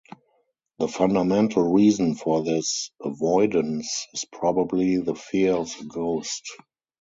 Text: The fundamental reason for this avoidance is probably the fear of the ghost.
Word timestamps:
The 0.79 0.87
fundamental 0.87 1.61
reason 1.73 2.15
for 2.15 2.41
this 2.41 2.89
avoidance 3.01 4.07
is 4.15 4.25
probably 4.25 4.97
the 4.97 5.13
fear 5.13 5.53
of 5.53 5.69
the 5.77 5.85
ghost. 5.85 6.49